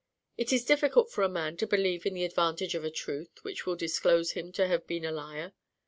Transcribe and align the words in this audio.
It 0.35 0.51
is 0.51 0.65
difficult 0.65 1.11
for 1.11 1.23
a 1.23 1.29
man 1.29 1.57
to 1.57 1.67
believe 1.67 2.07
in 2.07 2.15
the 2.15 2.23
advantage 2.23 2.73
of 2.73 2.83
a 2.83 2.89
truth 2.89 3.37
which 3.43 3.67
will 3.67 3.75
disclose 3.75 4.31
him 4.31 4.51
to 4.53 4.65
have 4.65 4.87
been 4.87 5.05
a 5.05 5.11
liar. 5.11 5.53